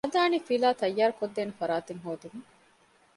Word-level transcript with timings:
ހަނދާނީފިލާ 0.05 0.69
ތައްޔާރު 0.79 1.13
ކޮށްދޭނެ 1.19 1.53
ފަރާތެއް 1.59 2.01
ހޯދުމަށް 2.05 2.49